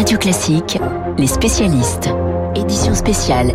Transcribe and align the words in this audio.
Radio 0.00 0.16
Classique, 0.16 0.78
les 1.18 1.26
spécialistes. 1.26 2.08
Édition 2.56 2.94
spéciale. 2.94 3.52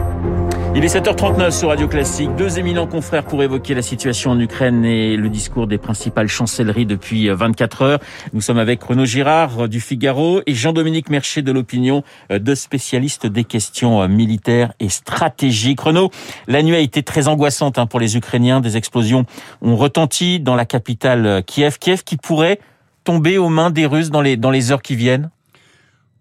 Il 0.75 0.85
est 0.85 0.95
7h39 0.95 1.49
sur 1.49 1.69
Radio 1.69 1.87
Classique. 1.87 2.29
Deux 2.37 2.59
éminents 2.59 2.85
confrères 2.85 3.25
pour 3.25 3.41
évoquer 3.41 3.73
la 3.73 3.81
situation 3.81 4.29
en 4.29 4.39
Ukraine 4.39 4.85
et 4.85 5.17
le 5.17 5.29
discours 5.29 5.65
des 5.65 5.79
principales 5.79 6.27
chancelleries 6.27 6.85
depuis 6.85 7.29
24 7.29 7.81
heures. 7.81 7.99
Nous 8.33 8.41
sommes 8.41 8.59
avec 8.59 8.83
Renaud 8.83 9.05
Girard 9.05 9.67
du 9.67 9.81
Figaro 9.81 10.41
et 10.45 10.53
Jean-Dominique 10.53 11.09
Mercher 11.09 11.41
de 11.41 11.51
l'Opinion, 11.51 12.03
deux 12.29 12.53
spécialistes 12.53 13.25
des 13.25 13.43
questions 13.43 14.07
militaires 14.07 14.71
et 14.79 14.89
stratégiques. 14.89 15.81
Renaud, 15.81 16.11
la 16.47 16.61
nuit 16.61 16.75
a 16.75 16.79
été 16.79 17.01
très 17.01 17.27
angoissante 17.27 17.79
hein, 17.79 17.87
pour 17.87 17.99
les 17.99 18.17
Ukrainiens. 18.17 18.61
Des 18.61 18.77
explosions 18.77 19.25
ont 19.63 19.77
retenti 19.77 20.39
dans 20.39 20.53
la 20.53 20.65
capitale 20.65 21.41
Kiev. 21.47 21.79
Kiev 21.79 22.03
qui 22.03 22.17
pourrait 22.17 22.59
tomber 23.03 23.39
aux 23.39 23.49
mains 23.49 23.71
des 23.71 23.87
Russes 23.87 24.11
dans 24.11 24.21
les, 24.21 24.37
dans 24.37 24.51
les 24.51 24.71
heures 24.71 24.83
qui 24.83 24.95
viennent? 24.95 25.31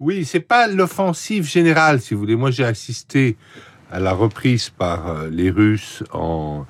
Oui, 0.01 0.25
c'est 0.25 0.41
pas 0.41 0.67
l'offensive 0.67 1.49
générale, 1.49 2.01
si 2.01 2.15
vous 2.15 2.21
voulez. 2.21 2.37
Moi, 2.37 2.51
j'ai 2.51 2.65
assisté 2.65 3.37
à 3.93 4.01
la 4.01 4.13
reprise 4.13 4.71
par 4.71 5.09
euh, 5.09 5.29
les 5.31 5.51
Russes 5.51 6.03
en 6.13 6.67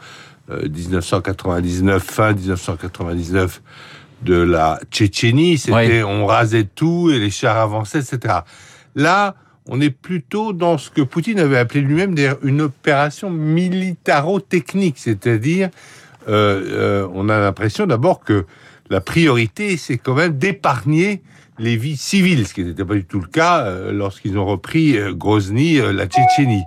1999, 0.48 1.94
euh, 1.94 1.98
fin 1.98 2.32
1999, 2.34 3.62
de 4.22 4.34
la 4.34 4.78
Tchétchénie. 4.90 5.56
C'était, 5.56 6.02
on 6.02 6.26
rasait 6.26 6.64
tout 6.64 7.10
et 7.10 7.18
les 7.18 7.30
chars 7.30 7.56
avançaient, 7.56 8.00
etc. 8.00 8.40
Là, 8.94 9.36
on 9.66 9.80
est 9.80 9.90
plutôt 9.90 10.52
dans 10.52 10.76
ce 10.76 10.90
que 10.90 11.00
Poutine 11.00 11.38
avait 11.38 11.56
appelé 11.56 11.80
lui-même 11.80 12.14
une 12.42 12.60
opération 12.60 13.30
militaro-technique, 13.30 14.96
c'est-à-dire, 14.98 15.70
euh, 16.28 17.08
on 17.14 17.30
a 17.30 17.38
l'impression 17.38 17.86
d'abord 17.86 18.20
que 18.20 18.44
la 18.90 19.00
priorité, 19.00 19.78
c'est 19.78 19.96
quand 19.96 20.14
même 20.14 20.36
d'épargner 20.36 21.22
les 21.58 21.76
vies 21.76 21.96
civiles, 21.96 22.46
ce 22.46 22.54
qui 22.54 22.64
n'était 22.64 22.84
pas 22.84 22.94
du 22.94 23.04
tout 23.04 23.20
le 23.20 23.28
cas 23.28 23.70
lorsqu'ils 23.90 24.38
ont 24.38 24.44
repris 24.44 24.98
Grozny, 25.14 25.76
la 25.76 26.06
Tchétchénie. 26.06 26.64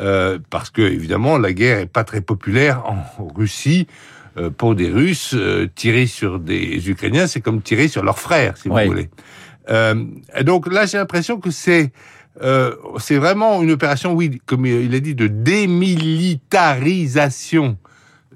Euh, 0.00 0.38
parce 0.48 0.70
que 0.70 0.82
évidemment 0.82 1.36
la 1.36 1.52
guerre 1.52 1.78
est 1.78 1.86
pas 1.86 2.04
très 2.04 2.20
populaire 2.22 2.84
en 2.86 3.02
Russie. 3.34 3.88
Euh, 4.36 4.48
pour 4.48 4.76
des 4.76 4.88
Russes, 4.88 5.34
euh, 5.34 5.68
tirer 5.74 6.06
sur 6.06 6.38
des 6.38 6.88
Ukrainiens, 6.88 7.26
c'est 7.26 7.40
comme 7.40 7.62
tirer 7.62 7.88
sur 7.88 8.04
leurs 8.04 8.20
frères, 8.20 8.56
si 8.56 8.68
vous 8.68 8.76
voulez. 8.86 9.10
et 9.68 10.44
donc 10.44 10.72
là, 10.72 10.86
j'ai 10.86 10.98
l'impression 10.98 11.40
que 11.40 11.50
c'est 11.50 11.90
c'est 12.98 13.16
vraiment 13.16 13.60
une 13.60 13.72
opération, 13.72 14.14
oui, 14.14 14.40
comme 14.46 14.64
il 14.64 14.94
a 14.94 15.00
dit, 15.00 15.14
de 15.14 15.26
démilitarisation 15.26 17.76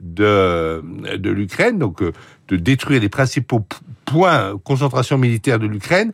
de 0.05 0.83
de 1.17 1.31
l'Ukraine, 1.31 1.79
donc 1.79 2.03
de 2.03 2.57
détruire 2.57 3.01
les 3.01 3.09
principaux 3.09 3.67
points 4.05 4.59
concentration 4.65 5.19
militaire 5.19 5.59
de 5.59 5.67
l'Ukraine 5.67 6.13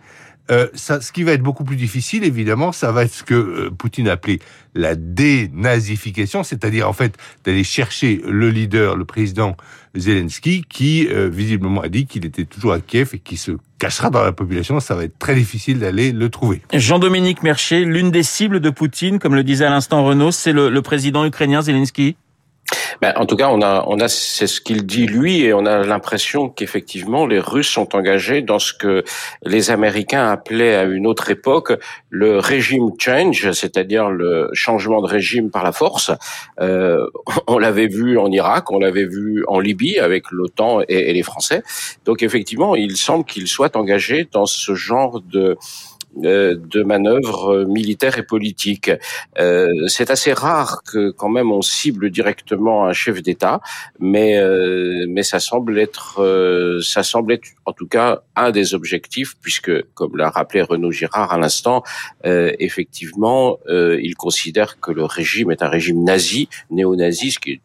euh, 0.50 0.66
ce 0.74 1.12
qui 1.12 1.22
va 1.22 1.32
être 1.32 1.42
beaucoup 1.42 1.62
plus 1.62 1.76
difficile, 1.76 2.24
évidemment, 2.24 2.72
ça 2.72 2.90
va 2.90 3.04
être 3.04 3.12
ce 3.12 3.22
que 3.22 3.34
euh, 3.34 3.70
Poutine 3.70 4.08
appelait 4.08 4.40
la 4.74 4.96
dénazification, 4.96 6.42
c'est-à-dire 6.42 6.88
en 6.88 6.92
fait 6.92 7.16
d'aller 7.44 7.62
chercher 7.62 8.20
le 8.26 8.50
leader, 8.50 8.96
le 8.96 9.04
président 9.04 9.56
Zelensky, 9.94 10.64
qui 10.68 11.06
euh, 11.08 11.28
visiblement 11.28 11.82
a 11.82 11.88
dit 11.88 12.06
qu'il 12.06 12.26
était 12.26 12.44
toujours 12.44 12.72
à 12.72 12.80
Kiev 12.80 13.10
et 13.12 13.18
qui 13.20 13.36
se 13.36 13.52
cachera 13.78 14.10
dans 14.10 14.24
la 14.24 14.32
population. 14.32 14.80
Ça 14.80 14.96
va 14.96 15.04
être 15.04 15.18
très 15.18 15.36
difficile 15.36 15.78
d'aller 15.78 16.10
le 16.10 16.28
trouver. 16.28 16.62
Jean-Dominique 16.72 17.44
Mercher, 17.44 17.84
l'une 17.84 18.10
des 18.10 18.24
cibles 18.24 18.58
de 18.58 18.70
Poutine, 18.70 19.20
comme 19.20 19.36
le 19.36 19.44
disait 19.44 19.66
à 19.66 19.70
l'instant 19.70 20.04
Renault, 20.04 20.32
c'est 20.32 20.52
le 20.52 20.82
président 20.82 21.24
ukrainien 21.24 21.62
Zelensky? 21.62 22.16
Ben, 23.00 23.12
en 23.16 23.26
tout 23.26 23.36
cas, 23.36 23.48
on 23.48 23.62
a, 23.62 23.84
on 23.86 23.98
a, 24.00 24.08
c'est 24.08 24.46
ce 24.46 24.60
qu'il 24.60 24.84
dit 24.86 25.06
lui, 25.06 25.42
et 25.42 25.52
on 25.54 25.66
a 25.66 25.78
l'impression 25.78 26.48
qu'effectivement 26.48 27.26
les 27.26 27.40
Russes 27.40 27.68
sont 27.68 27.94
engagés 27.96 28.42
dans 28.42 28.58
ce 28.58 28.72
que 28.72 29.04
les 29.44 29.70
Américains 29.70 30.28
appelaient 30.28 30.74
à 30.74 30.84
une 30.84 31.06
autre 31.06 31.30
époque 31.30 31.72
le 32.08 32.38
régime 32.38 32.90
change, 32.98 33.52
c'est-à-dire 33.52 34.10
le 34.10 34.50
changement 34.52 35.00
de 35.00 35.06
régime 35.06 35.50
par 35.50 35.64
la 35.64 35.72
force. 35.72 36.10
Euh, 36.60 37.06
on 37.46 37.58
l'avait 37.58 37.86
vu 37.88 38.18
en 38.18 38.30
Irak, 38.30 38.70
on 38.70 38.78
l'avait 38.78 39.06
vu 39.06 39.44
en 39.48 39.60
Libye 39.60 39.98
avec 39.98 40.30
l'OTAN 40.30 40.80
et, 40.88 41.12
les 41.12 41.22
Français. 41.22 41.62
Donc 42.04 42.22
effectivement, 42.22 42.74
il 42.76 42.96
semble 42.96 43.24
qu'ils 43.24 43.48
soient 43.48 43.76
engagés 43.76 44.28
dans 44.30 44.46
ce 44.46 44.74
genre 44.74 45.20
de 45.20 45.56
de 46.16 46.82
manœuvres 46.82 47.64
militaires 47.64 48.18
et 48.18 48.22
politiques. 48.22 48.90
Euh, 49.38 49.68
c'est 49.86 50.10
assez 50.10 50.32
rare 50.32 50.82
que 50.90 51.10
quand 51.10 51.28
même 51.28 51.52
on 51.52 51.62
cible 51.62 52.10
directement 52.10 52.86
un 52.86 52.92
chef 52.92 53.22
d'État, 53.22 53.60
mais 53.98 54.36
euh, 54.36 55.06
mais 55.08 55.22
ça 55.22 55.40
semble 55.40 55.78
être 55.78 56.80
ça 56.82 57.02
semble 57.02 57.32
être 57.32 57.48
en 57.64 57.72
tout 57.72 57.86
cas 57.86 58.22
un 58.36 58.50
des 58.50 58.74
objectifs 58.74 59.36
puisque 59.40 59.70
comme 59.94 60.16
l'a 60.16 60.30
rappelé 60.30 60.62
Renaud 60.62 60.90
Girard 60.90 61.32
à 61.32 61.38
l'instant, 61.38 61.82
effectivement 62.24 63.58
il 63.68 64.14
considère 64.16 64.80
que 64.80 64.90
le 64.90 65.04
régime 65.04 65.50
est 65.50 65.62
un 65.62 65.68
régime 65.68 66.02
nazi, 66.02 66.48
néo-nazi, 66.70 67.32
ce 67.32 67.38
qui 67.38 67.52
est 67.52 67.60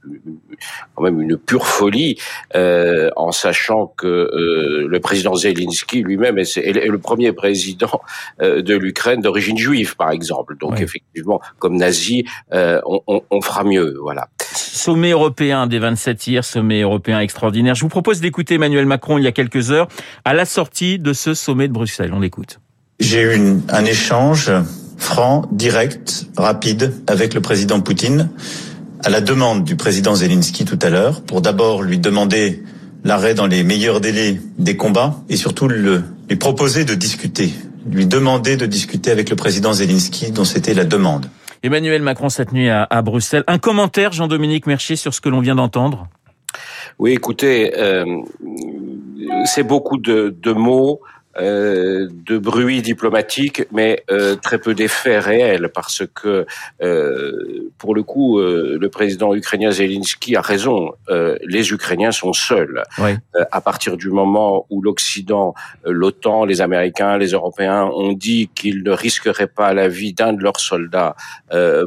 quand 0.95 1.03
même 1.03 1.21
une 1.21 1.37
pure 1.37 1.67
folie, 1.67 2.17
en 2.53 3.31
sachant 3.31 3.87
que 3.87 4.85
le 4.87 4.99
président 4.99 5.35
Zelensky 5.35 6.01
lui-même 6.03 6.37
est, 6.37 6.57
le 6.57 6.99
premier 6.99 7.31
président 7.31 8.01
euh, 8.34 8.34
de 8.41 8.75
l'Ukraine 8.75 9.21
d'origine 9.21 9.57
juive, 9.57 9.95
par 9.95 10.11
exemple. 10.11 10.57
Donc 10.57 10.79
effectivement, 10.81 11.41
comme 11.59 11.77
nazi, 11.77 12.25
euh, 12.53 12.81
on, 12.85 13.21
on, 13.29 13.41
fera 13.41 13.63
mieux. 13.63 13.97
Voilà. 14.01 14.29
Sommet 14.53 15.11
européen 15.11 15.67
des 15.67 15.79
27 15.79 16.27
hier, 16.27 16.43
sommet 16.43 16.81
européen 16.81 17.19
extraordinaire. 17.19 17.75
Je 17.75 17.81
vous 17.81 17.89
propose 17.89 18.21
d'écouter 18.21 18.55
Emmanuel 18.55 18.85
Macron 18.85 19.17
il 19.17 19.23
y 19.23 19.27
a 19.27 19.31
quelques 19.31 19.71
heures 19.71 19.87
à 20.25 20.33
la 20.33 20.45
sortie 20.45 20.99
de 20.99 21.13
ce 21.13 21.33
sommet 21.33 21.67
de 21.67 21.73
Bruxelles. 21.73 22.11
On 22.13 22.19
l'écoute. 22.19 22.59
J'ai 22.99 23.21
eu 23.23 23.61
un 23.69 23.85
échange 23.85 24.51
franc, 24.97 25.45
direct, 25.51 26.27
rapide 26.37 26.93
avec 27.07 27.33
le 27.33 27.41
président 27.41 27.81
Poutine 27.81 28.29
à 29.03 29.09
la 29.09 29.21
demande 29.21 29.63
du 29.63 29.75
président 29.75 30.15
Zelensky 30.15 30.65
tout 30.65 30.79
à 30.81 30.89
l'heure 30.89 31.21
pour 31.21 31.41
d'abord 31.41 31.83
lui 31.83 31.99
demander 31.99 32.63
l'arrêt 33.03 33.35
dans 33.35 33.47
les 33.47 33.63
meilleurs 33.63 34.01
délais 34.01 34.41
des 34.57 34.77
combats 34.77 35.21
et 35.29 35.35
surtout 35.35 35.67
le, 35.67 36.03
lui 36.29 36.37
proposer 36.37 36.85
de 36.85 36.95
discuter 36.95 37.53
lui 37.89 38.05
demander 38.05 38.57
de 38.57 38.65
discuter 38.65 39.11
avec 39.11 39.29
le 39.29 39.35
président 39.35 39.73
Zelensky, 39.73 40.31
dont 40.31 40.45
c'était 40.45 40.73
la 40.73 40.83
demande. 40.83 41.27
Emmanuel 41.63 42.01
Macron 42.01 42.29
cette 42.29 42.51
nuit 42.51 42.69
à, 42.69 43.01
Bruxelles. 43.01 43.43
Un 43.47 43.57
commentaire, 43.57 44.11
Jean-Dominique 44.11 44.67
Mercier, 44.67 44.95
sur 44.95 45.13
ce 45.13 45.21
que 45.21 45.29
l'on 45.29 45.39
vient 45.39 45.55
d'entendre? 45.55 46.07
Oui, 46.99 47.11
écoutez, 47.11 47.73
euh, 47.77 48.05
c'est 49.45 49.63
beaucoup 49.63 49.97
de, 49.97 50.35
de 50.41 50.51
mots. 50.53 51.01
Euh, 51.37 52.07
de 52.25 52.37
bruit 52.37 52.81
diplomatique, 52.81 53.63
mais 53.73 54.03
euh, 54.09 54.37
très 54.37 54.57
peu 54.57 54.73
d'effets 54.73 55.19
réels, 55.19 55.69
parce 55.73 56.03
que 56.13 56.45
euh, 56.81 57.71
pour 57.77 57.93
le 57.93 58.03
coup, 58.03 58.39
euh, 58.39 58.77
le 58.79 58.89
président 58.89 59.35
ukrainien 59.35 59.69
Zelensky 59.69 60.37
a 60.37 60.41
raison. 60.41 60.93
Euh, 61.09 61.37
les 61.45 61.71
Ukrainiens 61.73 62.13
sont 62.13 62.31
seuls. 62.31 62.83
à 63.51 63.59
partir 63.59 63.97
du 63.97 64.09
moment 64.11 64.65
où 64.69 64.81
l'Occident, 64.81 65.53
l'OTAN, 65.83 66.45
les 66.45 66.61
Américains, 66.61 67.17
les 67.17 67.31
Européens 67.31 67.83
ont 67.83 68.13
dit 68.13 68.49
qu'ils 68.55 68.83
ne 68.83 68.91
risqueraient 68.91 69.47
pas 69.47 69.73
la 69.73 69.89
vie 69.89 70.13
d'un 70.13 70.31
de 70.31 70.41
leurs 70.41 70.61
soldats 70.61 71.17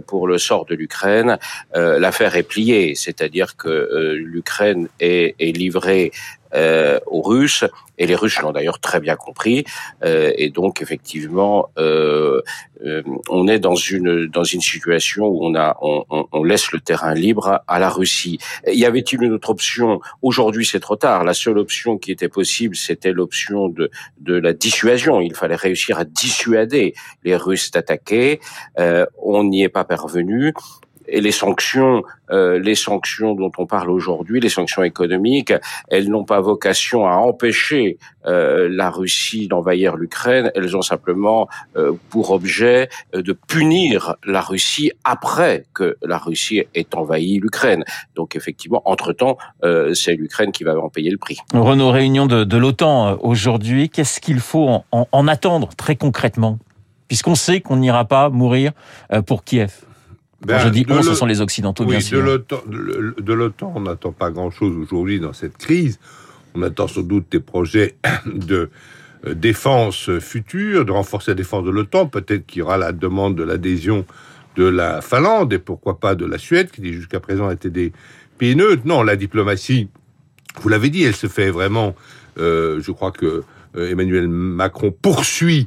pour 0.07 0.29
le 0.29 0.39
sort 0.39 0.67
de 0.67 0.75
l'Ukraine, 0.75 1.39
l'affaire 1.75 2.37
est 2.37 2.43
pliée. 2.43 2.95
C'est-à-dire 2.95 3.57
que 3.57 4.15
l'Ukraine 4.15 4.89
est, 5.01 5.35
est 5.39 5.53
livrée 5.53 6.13
euh, 6.55 6.99
aux 7.07 7.23
Russes, 7.23 7.65
et 7.99 8.07
les 8.07 8.15
Russes 8.15 8.41
l'ont 8.41 8.53
d'ailleurs 8.53 8.81
très 8.81 9.01
bien 9.01 9.17
compris. 9.17 9.65
Euh, 10.05 10.33
et 10.37 10.51
donc 10.51 10.81
effectivement, 10.81 11.69
euh, 11.79 12.41
euh, 12.85 13.03
on 13.29 13.49
est 13.49 13.59
dans 13.59 13.75
une 13.75 14.27
dans 14.27 14.45
une 14.45 14.61
situation 14.61 15.27
où 15.27 15.45
on 15.45 15.55
a 15.55 15.77
on, 15.83 16.05
on, 16.33 16.45
laisse 16.45 16.71
le 16.73 16.81
terrain 16.81 17.13
libre 17.13 17.61
à, 17.67 17.79
la 17.79 17.91
Russie. 17.91 18.39
Y 18.67 18.85
avait-il 18.85 19.23
une 19.23 19.33
autre 19.33 19.51
option? 19.51 20.01
Aujourd'hui, 20.23 20.65
c'est 20.65 20.81
trop 20.81 20.97
tard. 20.97 21.25
La 21.25 21.35
seule 21.35 21.59
option 21.59 21.99
qui 21.99 22.13
était 22.13 22.29
possible, 22.29 22.77
c'était 22.77 23.13
l'option 23.13 23.69
de 23.69 23.91
de 24.21 24.35
la 24.35 24.53
dissuasion. 24.53 25.21
Il 25.21 25.35
fallait 25.35 25.57
réussir 25.57 25.99
à 25.99 26.05
dissuader 26.05 26.95
les 27.25 27.37
Russes 27.37 27.71
d'attaquer. 27.73 28.41
Euh, 28.79 29.07
on 29.21 29.45
n'y 29.45 29.63
est 29.63 29.69
pas 29.69 29.85
parvenu 29.85 30.55
et 31.09 31.21
les 31.21 31.33
sanctions, 31.33 32.03
euh, 32.31 32.59
les 32.59 32.75
sanctions 32.75 33.35
dont 33.35 33.51
on 33.59 33.67
parle 33.67 33.91
aujourd'hui, 33.91 34.41
les 34.41 34.49
sanctions 34.49 34.83
économiques, 34.83 35.53
elles 35.89 36.09
n'ont 36.09 36.25
pas 36.25 36.41
vocation 36.41 37.07
à 37.07 37.15
empêcher 37.17 37.99
euh, 38.27 38.69
la 38.71 38.91
Russie 38.91 39.49
d'envahir 39.49 39.97
l'Ukraine. 39.97 40.51
Elles 40.55 40.77
ont 40.77 40.83
simplement 40.83 41.49
euh, 41.77 41.93
pour 42.11 42.31
objet 42.31 42.89
euh, 43.15 43.23
de 43.23 43.33
punir 43.33 44.17
la 44.25 44.41
Russie 44.41 44.93
après 45.05 45.65
que 45.75 45.97
la 46.03 46.19
Russie 46.19 46.65
ait 46.75 46.95
envahi 46.95 47.39
l'Ukraine. 47.39 47.85
Donc 48.15 48.37
effectivement, 48.37 48.83
entre-temps, 48.85 49.39
euh, 49.65 49.95
c'est 49.95 50.15
l'Ukraine 50.15 50.53
qui 50.53 50.65
va 50.65 50.79
en 50.79 50.91
payer 50.91 51.11
le 51.11 51.19
prix. 51.19 51.39
Renaud, 51.55 51.91
réunion 51.91 52.27
de, 52.27 52.45
de 52.45 52.57
l'OTAN 52.57 53.09
euh, 53.09 53.17
aujourd'hui. 53.21 53.89
Qu'est-ce 53.89 54.21
qu'il 54.21 54.41
faut 54.41 54.69
en, 54.69 54.85
en, 54.93 55.09
en 55.11 55.29
attendre 55.29 55.71
très 55.77 55.97
concrètement? 55.97 56.59
Puisqu'on 57.09 57.35
sait 57.35 57.63
qu'on 57.63 57.77
n'ira 57.77 58.05
pas 58.05 58.29
mourir 58.29 58.73
pour 59.25 59.43
Kiev. 59.43 59.73
Ben, 60.47 60.59
je 60.61 60.69
dis 60.69 60.87
on, 60.89 61.03
ce 61.03 61.15
sont 61.15 61.27
les 61.27 61.41
Occidentaux, 61.41 61.85
bien 61.85 62.01
sûr. 62.01 62.23
De 62.23 63.33
l'OTAN, 63.33 63.73
on 63.75 63.81
n'attend 63.81 64.13
pas 64.13 64.31
grand-chose 64.31 64.77
aujourd'hui 64.77 65.19
dans 65.19 65.33
cette 65.33 65.57
crise. 65.57 65.99
On 66.55 66.63
attend 66.63 66.87
sans 66.87 67.03
doute 67.03 67.27
des 67.31 67.41
projets 67.41 67.97
de 68.27 68.71
défense 69.35 70.11
future, 70.21 70.85
de 70.85 70.93
renforcer 70.93 71.33
la 71.33 71.35
défense 71.35 71.65
de 71.65 71.71
l'OTAN. 71.71 72.07
Peut-être 72.07 72.47
qu'il 72.47 72.61
y 72.61 72.63
aura 72.63 72.79
la 72.79 72.93
demande 72.93 73.35
de 73.35 73.43
l'adhésion 73.43 74.07
de 74.55 74.65
la 74.65 75.01
Finlande 75.01 75.53
et 75.53 75.59
pourquoi 75.59 75.99
pas 75.99 76.15
de 76.15 76.25
la 76.25 76.39
Suède, 76.39 76.71
qui 76.71 76.93
jusqu'à 76.93 77.19
présent 77.19 77.51
étaient 77.51 77.71
des 77.71 77.93
pays 78.39 78.55
neutres. 78.55 78.83
Non, 78.85 79.03
la 79.03 79.17
diplomatie, 79.17 79.89
vous 80.61 80.69
l'avez 80.69 80.91
dit, 80.91 81.03
elle 81.03 81.17
se 81.17 81.27
fait 81.27 81.51
vraiment. 81.51 81.97
je 82.37 82.91
crois 82.93 83.11
que 83.11 83.43
Emmanuel 83.77 84.29
Macron 84.29 84.93
poursuit 84.93 85.67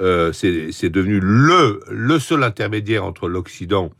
euh, 0.00 0.32
c'est 0.32 0.90
devenu 0.90 1.20
le, 1.20 2.18
seul 2.18 2.42
intermédiaire 2.42 3.04
entre 3.04 3.28
l'Occident 3.28 3.90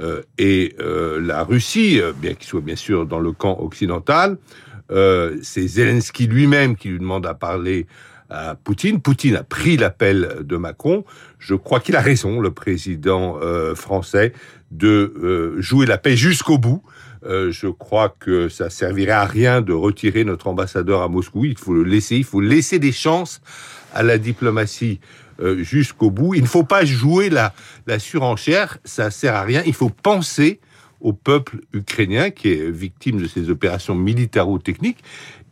euh, 0.00 0.22
et 0.38 0.76
euh, 0.80 1.20
la 1.20 1.42
Russie, 1.42 2.00
bien 2.20 2.34
qu'il 2.34 2.46
soit 2.46 2.60
bien 2.60 2.76
sûr 2.76 3.06
dans 3.06 3.18
le 3.18 3.32
camp 3.32 3.58
occidental. 3.60 4.38
c'est 5.42 5.66
Zelensky 5.66 6.26
lui-même 6.26 6.76
qui 6.76 6.88
lui 6.88 6.98
demande 6.98 7.26
à 7.26 7.34
parler 7.34 7.86
à 8.28 8.54
Poutine. 8.54 9.00
Poutine 9.00 9.36
a 9.36 9.42
pris 9.42 9.76
l'appel 9.76 10.38
de 10.42 10.56
Macron. 10.56 11.04
Je 11.38 11.54
crois 11.54 11.80
qu'il 11.80 11.96
a 11.96 12.00
raison, 12.00 12.40
le 12.40 12.52
président 12.52 13.38
français, 13.74 14.32
de 14.70 15.56
jouer 15.58 15.86
la 15.86 15.98
paix 15.98 16.16
jusqu'au 16.16 16.58
bout. 16.58 16.82
je 17.24 17.68
crois 17.68 18.14
que 18.20 18.48
ça 18.48 18.70
servirait 18.70 19.12
à 19.12 19.26
rien 19.26 19.62
de 19.62 19.72
retirer 19.72 20.24
notre 20.24 20.46
ambassadeur 20.46 21.02
à 21.02 21.08
Moscou. 21.08 21.44
Il 21.44 21.58
faut 21.58 21.74
le 21.74 21.84
laisser, 21.84 22.16
il 22.16 22.24
faut 22.24 22.40
laisser 22.40 22.78
des 22.78 22.92
chances 22.92 23.40
à 23.94 24.02
la 24.02 24.18
diplomatie 24.18 25.00
jusqu'au 25.58 26.10
bout. 26.10 26.34
Il 26.34 26.42
ne 26.42 26.48
faut 26.48 26.64
pas 26.64 26.84
jouer 26.84 27.30
la, 27.30 27.52
la 27.86 27.98
surenchère, 27.98 28.78
ça 28.84 29.10
sert 29.10 29.34
à 29.34 29.42
rien. 29.42 29.62
Il 29.66 29.74
faut 29.74 29.90
penser 29.90 30.60
au 31.00 31.12
peuple 31.12 31.60
ukrainien 31.72 32.30
qui 32.30 32.52
est 32.52 32.70
victime 32.70 33.20
de 33.20 33.26
ces 33.26 33.50
opérations 33.50 33.94
militaro-techniques 33.94 35.02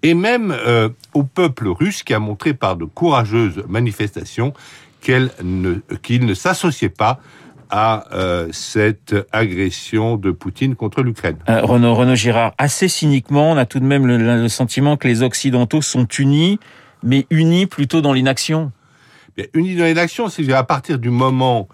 et 0.02 0.14
même 0.14 0.52
euh, 0.52 0.88
au 1.14 1.22
peuple 1.22 1.68
russe 1.68 2.02
qui 2.02 2.14
a 2.14 2.18
montré 2.18 2.54
par 2.54 2.76
de 2.76 2.84
courageuses 2.84 3.64
manifestations 3.68 4.52
qu'il 5.00 5.30
ne, 5.42 6.34
s'associait 6.34 6.88
pas 6.88 7.20
à 7.70 8.06
euh, 8.12 8.48
cette 8.52 9.14
agression 9.32 10.16
de 10.16 10.30
Poutine 10.30 10.74
contre 10.74 11.02
l'Ukraine. 11.02 11.36
Renaud, 11.46 12.14
Girard, 12.14 12.54
assez 12.58 12.88
cyniquement, 12.88 13.52
on 13.52 13.56
a 13.56 13.66
tout 13.66 13.80
de 13.80 13.84
même 13.84 14.06
le 14.06 14.48
sentiment 14.48 14.96
que 14.96 15.06
les 15.06 15.22
Occidentaux 15.22 15.82
sont 15.82 16.06
unis, 16.06 16.58
mais 17.02 17.26
unis 17.30 17.66
plutôt 17.66 18.00
dans 18.00 18.12
l'inaction 18.12 18.72
unis 19.54 19.76
dans 19.76 19.84
l'élection, 19.84 20.28
c'est 20.28 20.50
à 20.52 20.64
partir 20.64 20.98
du 20.98 21.10
moment 21.10 21.68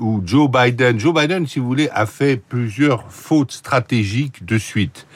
où 0.00 0.22
Joe 0.24 0.50
Biden, 0.50 0.98
Joe 0.98 1.14
Biden, 1.14 1.46
si 1.46 1.58
vous 1.58 1.66
voulez, 1.66 1.88
a 1.92 2.06
fait 2.06 2.40
plusieurs 2.40 3.12
fautes 3.12 3.52
stratégiques 3.52 4.44
de 4.44 4.58
suite 4.58 5.06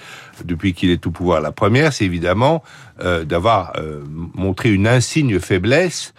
depuis 0.45 0.75
qu'il 0.75 0.91
est 0.91 1.07
au 1.07 1.11
pouvoir. 1.11 1.41
La 1.41 1.53
première, 1.53 1.93
c'est 1.93 2.05
évidemment 2.05 2.63
euh, 3.01 3.25
d'avoir 3.25 3.73
euh, 3.77 4.03
montré 4.35 4.73
une 4.73 4.87
insigne 4.87 5.39
faiblesse 5.39 6.13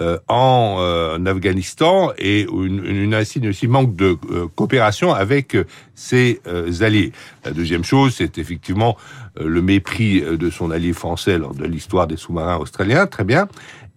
euh, 0.00 0.18
en, 0.28 1.24
Afghanistan 1.26 2.12
et 2.18 2.42
une, 2.42 2.84
une, 2.84 3.14
insigne 3.14 3.48
aussi 3.48 3.66
manque 3.66 3.94
de 3.96 4.16
coopération 4.54 5.12
avec 5.12 5.56
ses 5.94 6.40
alliés. 6.80 7.12
La 7.44 7.50
deuxième 7.50 7.84
chose, 7.84 8.14
c'est 8.16 8.38
effectivement 8.38 8.96
le 9.38 9.60
mépris 9.60 10.20
de 10.20 10.50
son 10.50 10.70
allié 10.70 10.92
français 10.92 11.36
lors 11.36 11.54
de 11.54 11.64
l'histoire 11.64 12.06
des 12.06 12.16
sous-marins 12.16 12.56
australiens, 12.56 13.06
très 13.06 13.24
bien. 13.24 13.48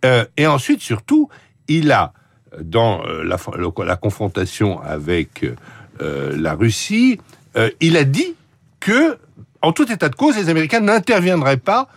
Euh, 0.05 0.25
et 0.37 0.47
ensuite, 0.47 0.81
surtout, 0.81 1.29
il 1.67 1.91
a, 1.91 2.13
dans 2.59 3.05
euh, 3.05 3.23
la, 3.23 3.95
confrontation 3.95 4.81
avec 4.81 5.45
euh, 6.01 6.37
la 6.37 6.53
Russie, 6.53 7.19
il 7.81 7.97
a 7.97 8.05
dit 8.05 8.35
que, 8.79 9.17
en 9.61 9.73
tout 9.73 9.91
état 9.91 10.07
de 10.07 10.15
cause, 10.15 10.37
les 10.37 10.47
Américains 10.47 10.79
n'interviendraient 10.79 11.57
pas 11.57 11.89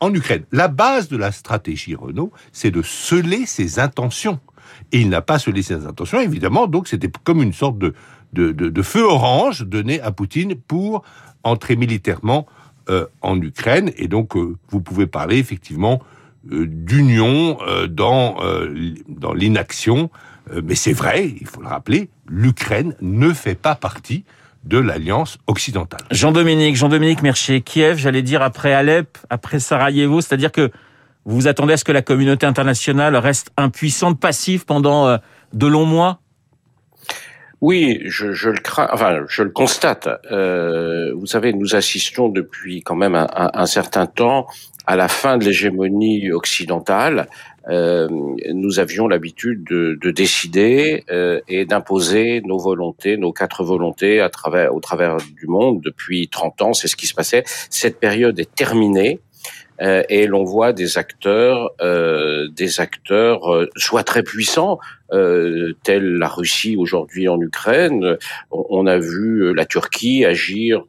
en 0.00 0.12
Ukraine. 0.12 0.44
La 0.52 0.68
base 0.68 1.08
de 1.08 1.16
la 1.16 1.32
stratégie 1.32 1.94
Renault, 1.94 2.30
c'est 2.52 2.70
de 2.70 2.82
sceller 2.82 3.46
ses 3.46 3.78
intentions. 3.78 4.38
Et 4.92 5.00
il 5.00 5.08
n'a 5.08 5.22
pas 5.22 5.38
scellé 5.38 5.62
ses 5.62 5.86
intentions, 5.86 6.20
évidemment, 6.20 6.66
donc 6.66 6.88
c'était 6.88 7.10
comme 7.24 7.42
une 7.42 7.54
sorte 7.54 7.78
de, 7.78 8.82
feu 8.82 9.02
orange 9.02 9.62
donné 9.62 9.98
à 10.02 10.12
Poutine 10.12 10.54
pour 10.54 11.02
entrer 11.42 11.76
militairement 11.76 12.46
en 13.22 13.40
Ukraine. 13.40 13.90
Et 13.96 14.08
donc, 14.08 14.36
vous 14.36 14.80
pouvez 14.80 15.06
parler 15.06 15.38
effectivement 15.38 16.02
d'union 16.50 17.58
euh, 17.66 17.86
dans, 17.86 18.36
euh, 18.42 18.94
dans 19.08 19.32
l'inaction. 19.32 20.10
Mais 20.64 20.74
c'est 20.74 20.94
vrai, 20.94 21.34
il 21.38 21.46
faut 21.46 21.60
le 21.60 21.68
rappeler, 21.68 22.08
l'Ukraine 22.26 22.94
ne 23.02 23.34
fait 23.34 23.54
pas 23.54 23.74
partie 23.74 24.24
de 24.64 24.78
l'alliance 24.78 25.36
occidentale. 25.46 26.00
Jean-Dominique, 26.10 26.74
Jean-Dominique 26.74 27.20
Mercier, 27.20 27.60
Kiev, 27.60 27.98
j'allais 27.98 28.22
dire 28.22 28.40
après 28.40 28.72
Alep, 28.72 29.18
après 29.28 29.60
Sarajevo, 29.60 30.22
c'est-à-dire 30.22 30.50
que 30.50 30.70
vous 31.26 31.34
vous 31.34 31.48
attendez 31.48 31.74
à 31.74 31.76
ce 31.76 31.84
que 31.84 31.92
la 31.92 32.00
communauté 32.00 32.46
internationale 32.46 33.14
reste 33.16 33.50
impuissante, 33.58 34.18
passive 34.18 34.64
pendant 34.64 35.18
de 35.52 35.66
longs 35.66 35.84
mois? 35.84 36.20
Oui, 37.60 38.00
je, 38.04 38.32
je, 38.32 38.50
le 38.50 38.58
crains, 38.58 38.88
enfin, 38.92 39.24
je 39.28 39.42
le 39.42 39.50
constate. 39.50 40.08
Euh, 40.30 41.12
vous 41.14 41.26
savez, 41.26 41.52
nous 41.52 41.74
assistons 41.74 42.28
depuis 42.28 42.82
quand 42.82 42.94
même 42.94 43.16
un, 43.16 43.28
un 43.34 43.66
certain 43.66 44.06
temps 44.06 44.46
à 44.88 44.96
la 44.96 45.08
fin 45.08 45.36
de 45.36 45.44
l'hégémonie 45.44 46.32
occidentale, 46.32 47.28
euh, 47.68 48.08
nous 48.54 48.78
avions 48.78 49.06
l'habitude 49.06 49.62
de, 49.62 49.98
de, 50.00 50.10
décider 50.10 51.04
euh, 51.10 51.42
et 51.46 51.66
d'imposer 51.66 52.40
nos 52.40 52.56
volontés, 52.58 53.18
nos 53.18 53.30
quatre 53.30 53.64
volontés 53.64 54.22
à 54.22 54.30
travers, 54.30 54.74
au 54.74 54.80
travers 54.80 55.18
du 55.18 55.46
monde 55.46 55.82
depuis 55.84 56.28
30 56.28 56.62
ans. 56.62 56.72
C'est 56.72 56.88
ce 56.88 56.96
qui 56.96 57.06
se 57.06 57.12
passait. 57.12 57.44
Cette 57.68 58.00
période 58.00 58.40
est 58.40 58.54
terminée. 58.54 59.20
Euh, 59.80 60.02
et 60.08 60.26
l'on 60.26 60.42
voit 60.42 60.72
des 60.72 60.98
acteurs, 60.98 61.70
euh, 61.80 62.48
des 62.48 62.80
acteurs 62.80 63.52
euh, 63.52 63.68
soit 63.76 64.02
très 64.02 64.22
puissants, 64.22 64.78
euh, 65.10 65.72
telle 65.84 66.18
la 66.18 66.28
Russie 66.28 66.76
aujourd'hui 66.76 67.28
en 67.28 67.40
Ukraine. 67.40 68.18
On, 68.50 68.86
a 68.86 68.98
vu 68.98 69.42
euh, 69.42 69.52
la 69.52 69.64
Turquie 69.64 70.26
agir 70.26 70.84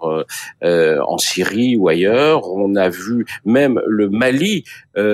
euh, 0.62 1.00
en 1.08 1.18
Syrie 1.18 1.78
ou 1.78 1.88
ailleurs. 1.88 2.52
On 2.52 2.76
a 2.76 2.90
vu 2.90 3.26
même 3.46 3.82
le 3.88 4.10
Mali 4.10 4.64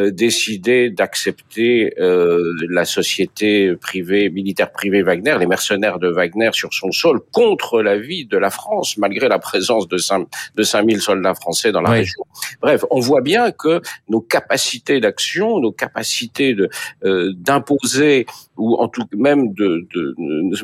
décider 0.08 0.90
d'accepter 0.90 1.94
la 2.00 2.86
société 2.86 3.76
privée, 3.76 4.32
militaire 4.32 4.72
privée 4.72 5.04
Wagner, 5.04 5.38
les 5.40 5.46
mercenaires 5.46 6.00
de 6.00 6.08
Wagner 6.08 6.50
sur 6.54 6.74
son 6.74 6.92
sol 6.92 7.20
contre 7.32 7.84
l'avis 7.84 8.26
de 8.26 8.40
la 8.40 8.50
France, 8.50 8.98
malgré 8.98 9.30
la 9.30 9.38
présence 9.38 9.88
de 9.88 9.98
5, 9.98 10.28
de 10.56 10.64
5000 10.64 11.02
soldats 11.02 11.36
français 11.36 11.72
dans 11.72 11.82
la 11.82 11.92
région. 11.92 12.24
Bref, 12.64 12.84
on 12.90 13.00
voit 13.00 13.22
bien 13.22 13.52
que 13.52 13.80
nos 14.10 14.22
capacités 14.22 15.00
d'action, 15.00 15.60
nos 15.60 15.72
capacités 15.72 16.56
de 16.56 16.68
d'imposer 17.36 18.26
ou 18.58 18.76
en 18.78 18.88
tout 18.96 19.08
même 19.18 19.54
de, 19.54 19.86
de, 19.94 20.16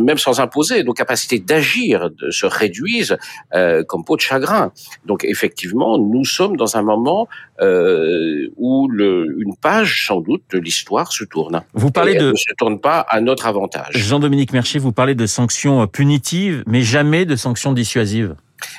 même 0.01 0.17
sans 0.17 0.39
imposer, 0.39 0.83
nos 0.83 0.93
capacités 0.93 1.39
d'agir 1.39 2.09
se 2.29 2.45
réduisent 2.45 3.17
euh, 3.53 3.83
comme 3.83 4.05
peau 4.05 4.15
de 4.15 4.21
chagrin. 4.21 4.71
Donc 5.05 5.25
effectivement, 5.25 5.97
nous 5.97 6.23
sommes 6.23 6.55
dans 6.55 6.77
un 6.77 6.81
moment 6.81 7.27
euh, 7.59 8.47
où 8.55 8.87
le, 8.87 9.35
une 9.39 9.55
page 9.55 10.07
sans 10.07 10.21
doute 10.21 10.43
de 10.51 10.59
l'histoire 10.59 11.11
se 11.11 11.25
tourne. 11.25 11.61
Vous 11.73 11.91
parlez 11.91 12.15
de 12.15 12.31
ne 12.31 12.35
se 12.35 12.53
tourne 12.57 12.79
pas 12.79 12.99
à 13.01 13.19
notre 13.19 13.45
avantage. 13.47 13.95
Jean-Dominique 13.95 14.53
Mercier, 14.53 14.79
vous 14.79 14.93
parlez 14.93 15.15
de 15.15 15.25
sanctions 15.25 15.85
punitives, 15.87 16.63
mais 16.67 16.81
jamais 16.81 17.25
de 17.25 17.35
sanctions 17.35 17.73
dissuasives. 17.73 18.35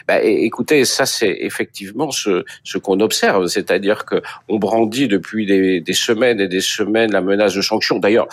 Bah, 0.08 0.22
écoutez, 0.22 0.84
ça 0.84 1.06
c'est 1.06 1.38
effectivement 1.40 2.10
ce, 2.10 2.44
ce 2.64 2.78
qu'on 2.78 3.00
observe, 3.00 3.46
c'est-à-dire 3.48 4.04
que 4.04 4.22
on 4.48 4.58
brandit 4.58 5.08
depuis 5.08 5.44
des, 5.44 5.80
des, 5.80 5.92
semaines 5.92 6.40
et 6.40 6.48
des 6.48 6.60
semaines 6.60 7.12
la 7.12 7.20
menace 7.20 7.54
de 7.54 7.62
sanctions. 7.62 7.98
D'ailleurs, 7.98 8.28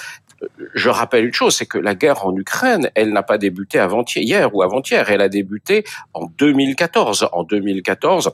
je 0.73 0.89
rappelle 0.89 1.25
une 1.25 1.33
chose, 1.33 1.55
c'est 1.55 1.65
que 1.65 1.77
la 1.77 1.95
guerre 1.95 2.25
en 2.25 2.35
Ukraine, 2.35 2.89
elle 2.95 3.11
n'a 3.11 3.23
pas 3.23 3.37
débuté 3.37 3.79
avant-hier 3.79 4.23
hier 4.23 4.55
ou 4.55 4.61
avant-hier, 4.61 5.09
elle 5.09 5.21
a 5.21 5.29
débuté 5.29 5.83
en 6.13 6.25
2014. 6.37 7.29
En 7.31 7.43
2014, 7.43 8.31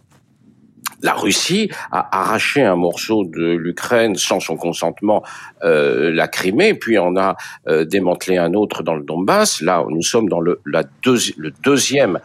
la 1.02 1.14
Russie 1.14 1.70
a 1.92 2.20
arraché 2.20 2.64
un 2.64 2.76
morceau 2.76 3.26
de 3.26 3.56
l'Ukraine 3.56 4.16
sans 4.16 4.40
son 4.40 4.56
consentement, 4.56 5.24
euh, 5.64 6.12
la 6.12 6.28
Crimée, 6.28 6.74
puis 6.74 6.98
on 6.98 7.16
a 7.16 7.36
euh, 7.68 7.86
démantelé 7.86 8.38
un 8.38 8.54
autre 8.54 8.84
dans 8.84 8.96
le 8.96 9.04
Donbass. 9.04 9.62
Là, 9.62 9.86
nous 9.90 10.02
sommes 10.02 10.30
dans 10.30 10.40
le, 10.40 10.62
le 10.66 11.52
deuxième 11.64 12.20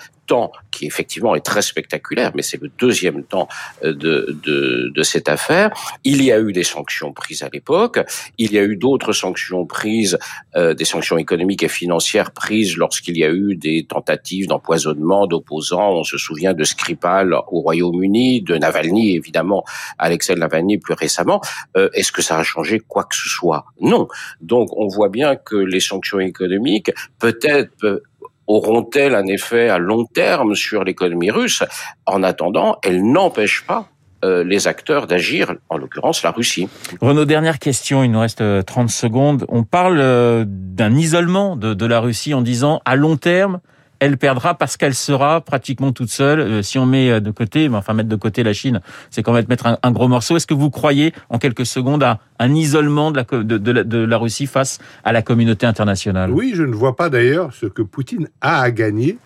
qui 0.71 0.87
effectivement 0.87 1.35
est 1.35 1.45
très 1.45 1.63
spectaculaire, 1.63 2.33
mais 2.35 2.43
c'est 2.43 2.61
le 2.61 2.71
deuxième 2.79 3.25
temps 3.25 3.49
euh, 3.85 3.93
de, 3.93 4.39
de, 4.45 4.91
de, 4.95 5.03
cette 5.03 5.29
affaire. 5.29 5.71
Il 6.05 6.23
y 6.23 6.31
a 6.33 6.39
eu 6.39 6.53
des 6.53 6.63
sanctions 6.63 7.13
prises 7.13 7.43
à 7.43 7.49
l'époque, 7.53 8.01
il 8.39 8.53
y 8.53 8.59
a 8.59 8.63
eu 8.63 8.77
d'autres 8.77 9.13
sanctions 9.13 9.67
prises, 9.67 10.19
euh, 10.57 10.75
des 10.75 10.85
sanctions 10.85 11.19
économiques 11.19 11.63
et 11.63 11.69
financières 11.69 12.31
prises 12.31 12.77
lorsqu'il 12.77 13.17
y 13.17 13.25
a 13.25 13.31
eu 13.31 13.57
des 13.57 13.85
tentatives 13.85 14.47
d'empoisonnement 14.47 15.27
d'opposants. 15.27 15.93
On 15.93 16.05
se 16.05 16.19
souvient 16.19 16.55
de 16.55 16.65
Skripal 16.65 17.35
au 17.35 17.61
Royaume-Uni, 17.61 18.43
de 18.43 18.57
Navalny 18.57 19.17
évidemment, 19.17 19.65
Alexei 19.99 20.35
Navalny 20.35 20.79
plus 20.79 20.95
récemment. 20.95 21.41
Euh, 21.77 21.89
Est-ce 21.95 22.13
que 22.13 22.23
ça 22.23 22.39
a 22.39 22.43
changé 22.43 22.81
quoi 22.81 23.05
que 23.05 23.17
ce 23.17 23.29
soit? 23.29 23.65
Non. 23.81 24.09
Donc 24.41 24.69
on 24.77 24.87
voit 24.87 25.09
bien 25.09 25.37
que 25.37 25.57
les 25.57 25.81
sanctions 25.81 26.21
économiques 26.21 26.91
peut-être 27.19 28.03
auront-elles 28.51 29.15
un 29.15 29.27
effet 29.27 29.69
à 29.69 29.79
long 29.79 30.05
terme 30.05 30.55
sur 30.55 30.85
l'économie 30.85 31.31
russe? 31.31 31.63
En 32.07 32.23
attendant, 32.23 32.79
elles 32.83 33.03
n'empêchent 33.03 33.65
pas 33.67 33.89
euh, 34.25 34.45
les 34.45 34.69
acteurs 34.69 35.07
d'agir, 35.07 35.55
en 35.71 35.79
l'occurrence 35.79 36.23
la 36.23 36.31
Russie. 36.31 36.69
Renaud, 37.01 37.25
dernière 37.25 37.59
question, 37.59 38.05
il 38.05 38.11
nous 38.11 38.21
reste 38.21 38.43
30 38.67 38.91
secondes. 38.91 39.47
On 39.49 39.65
parle 39.65 40.45
d'un 40.47 40.95
isolement 40.95 41.57
de 41.57 41.87
la 41.87 42.01
Russie 42.01 42.35
en 42.35 42.43
disant 42.43 42.81
à 42.85 42.97
long 42.97 43.17
terme, 43.17 43.61
elle 44.01 44.17
perdra 44.17 44.55
parce 44.55 44.77
qu'elle 44.77 44.95
sera 44.95 45.41
pratiquement 45.43 45.93
toute 45.93 46.11
seule. 46.11 46.41
Euh, 46.41 46.63
si 46.63 46.79
on 46.79 46.87
met 46.87 47.11
euh, 47.11 47.21
de 47.21 47.31
côté, 47.31 47.69
enfin 47.69 47.93
mettre 47.93 48.09
de 48.09 48.17
côté 48.17 48.43
la 48.43 48.53
Chine, 48.53 48.81
c'est 49.11 49.23
quand 49.23 49.33
même 49.33 49.45
mettre 49.49 49.79
un, 49.81 49.91
gros 49.93 50.09
morceau. 50.09 50.37
Est-ce 50.37 50.47
que 50.47 50.55
vous 50.55 50.71
croyez 50.71 51.13
en 51.29 51.39
quelques 51.39 51.67
secondes 51.67 52.03
à 52.03 52.19
un 52.39 52.55
isolement 52.55 53.13
de 53.13 53.19
la, 53.19 53.85
de, 53.85 53.99
la, 53.99 54.17
Russie 54.17 54.47
face 54.47 54.79
à 55.05 55.13
la 55.13 55.23
communauté 55.23 55.67
internationale? 55.67 56.31
Oui, 56.31 56.53
je 56.55 56.63
ne 56.63 56.75
vois 56.75 56.97
pas 56.97 57.11
d'ailleurs 57.11 57.53
ce 57.53 57.67
que 57.67 57.83
Poutine 57.83 58.29
a 58.41 58.63
à 58.63 58.71
gagner 58.71 59.19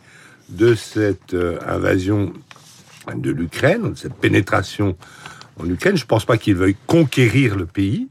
de 0.49 0.75
cette 0.75 1.35
euh, 1.35 1.59
invasion 1.67 2.33
de 3.15 3.31
l'Ukraine, 3.31 3.93
de 3.93 3.97
cette 3.97 4.15
pénétration 4.15 4.97
en 5.61 5.69
Ukraine. 5.69 5.97
Je 5.97 6.05
ne 6.05 6.09
pense 6.09 6.25
pas 6.25 6.37
qu'il 6.37 6.57
veuille 6.57 6.77
conquérir 6.87 7.57
le 7.57 7.67
pays. 7.67 8.09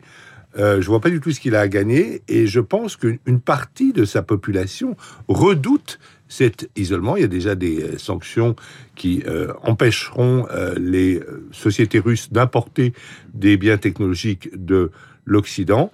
Euh, 0.58 0.82
je 0.82 0.88
vois 0.88 1.00
pas 1.00 1.10
du 1.10 1.20
tout 1.20 1.32
ce 1.32 1.40
qu'il 1.40 1.56
a 1.56 1.62
à 1.62 1.68
gagner 1.68 2.22
et 2.28 2.48
je 2.48 2.60
pense 2.60 2.96
qu'une 2.96 3.40
partie 3.44 3.94
de 3.94 4.06
sa 4.06 4.22
population 4.22 4.96
redoute 5.28 6.00
cet 6.28 6.70
isolement. 6.76 7.16
Il 7.16 7.22
y 7.22 7.26
a 7.26 7.28
déjà 7.28 7.56
des 7.56 7.82
euh, 7.82 7.98
sanctions 7.98 8.56
qui 8.96 9.24
euh, 9.28 9.54
empêcheront 9.64 10.48
les 10.78 11.22
sociétés 11.52 12.00
russes 12.00 12.32
d'importer 12.32 12.94
des 13.34 13.58
biens 13.58 13.78
technologiques 13.78 14.50
de 14.54 14.92
l'Occident. 15.26 15.92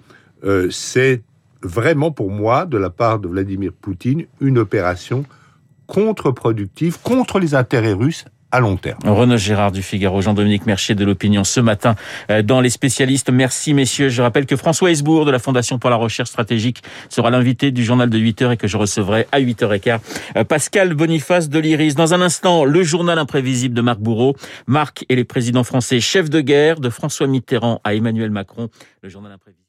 C'est 0.70 1.22
vraiment 1.62 2.10
pour 2.10 2.30
moi, 2.30 2.66
de 2.66 2.78
la 2.78 2.90
part 2.90 3.18
de 3.18 3.28
Vladimir 3.28 3.72
Poutine, 3.72 4.26
une 4.40 4.58
opération 4.58 5.24
contre-productive 5.86 6.98
contre 7.02 7.38
les 7.38 7.54
intérêts 7.54 7.92
russes 7.92 8.24
à 8.52 8.60
long 8.60 8.76
terme. 8.76 8.98
Renaud 9.04 9.36
Gérard 9.36 9.72
du 9.72 9.82
Figaro, 9.82 10.20
Jean-Dominique 10.20 10.66
Mercier 10.66 10.94
de 10.94 11.04
l'Opinion 11.04 11.44
ce 11.44 11.60
matin 11.60 11.94
euh, 12.30 12.42
dans 12.42 12.60
Les 12.60 12.70
Spécialistes. 12.70 13.30
Merci 13.30 13.74
messieurs. 13.74 14.08
Je 14.08 14.22
rappelle 14.22 14.46
que 14.46 14.56
François 14.56 14.90
Hesbourg 14.90 15.24
de 15.24 15.30
la 15.30 15.38
Fondation 15.38 15.78
pour 15.78 15.90
la 15.90 15.96
Recherche 15.96 16.30
Stratégique 16.30 16.82
sera 17.08 17.30
l'invité 17.30 17.70
du 17.70 17.84
journal 17.84 18.10
de 18.10 18.18
8h 18.18 18.52
et 18.52 18.56
que 18.56 18.66
je 18.66 18.76
recevrai 18.76 19.26
à 19.32 19.40
8h15 19.40 20.00
euh, 20.36 20.44
Pascal 20.44 20.94
Boniface 20.94 21.48
de 21.48 21.58
l'Iris. 21.58 21.94
Dans 21.94 22.14
un 22.14 22.20
instant, 22.20 22.64
le 22.64 22.82
journal 22.82 23.18
imprévisible 23.18 23.74
de 23.74 23.82
Marc 23.82 23.98
Bourreau. 23.98 24.36
Marc 24.66 25.04
est 25.08 25.16
le 25.16 25.24
président 25.24 25.64
français 25.64 26.00
chef 26.00 26.30
de 26.30 26.40
guerre 26.40 26.80
de 26.80 26.90
François 26.90 27.26
Mitterrand 27.26 27.80
à 27.84 27.94
Emmanuel 27.94 28.30
Macron. 28.30 28.68
Le 29.02 29.08
journal 29.08 29.32
imprévisible. 29.32 29.60